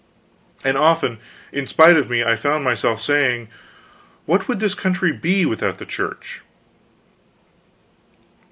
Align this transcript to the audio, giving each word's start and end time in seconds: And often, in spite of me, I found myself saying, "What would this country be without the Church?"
And 0.63 0.79
often, 0.79 1.19
in 1.51 1.67
spite 1.67 1.95
of 1.95 2.09
me, 2.09 2.23
I 2.23 2.35
found 2.35 2.63
myself 2.63 2.99
saying, 2.99 3.49
"What 4.25 4.47
would 4.47 4.59
this 4.59 4.73
country 4.73 5.11
be 5.11 5.45
without 5.45 5.77
the 5.77 5.85
Church?" 5.85 6.41